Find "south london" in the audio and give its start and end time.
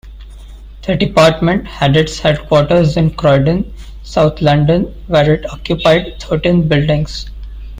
4.01-4.85